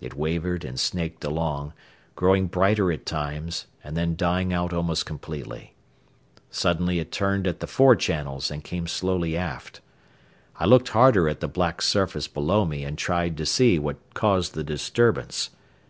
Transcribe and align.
It 0.00 0.14
wavered 0.16 0.64
and 0.64 0.80
snaked 0.80 1.22
along, 1.24 1.74
growing 2.16 2.46
brighter 2.46 2.90
at 2.90 3.04
times 3.04 3.66
and 3.84 3.94
then 3.98 4.16
dying 4.16 4.50
out 4.50 4.72
almost 4.72 5.04
completely. 5.04 5.74
Suddenly 6.50 7.00
it 7.00 7.12
turned 7.12 7.46
at 7.46 7.60
the 7.60 7.66
fore 7.66 7.94
channels 7.94 8.50
and 8.50 8.64
came 8.64 8.86
slowly 8.86 9.36
aft. 9.36 9.82
I 10.56 10.64
looked 10.64 10.88
harder 10.88 11.28
at 11.28 11.40
the 11.40 11.48
black 11.48 11.82
surface 11.82 12.28
below 12.28 12.64
me 12.64 12.82
and 12.82 12.96
tried 12.96 13.36
to 13.36 13.44
see 13.44 13.78
what 13.78 13.98
caused 14.14 14.54
the 14.54 14.64
disturbance. 14.64 15.50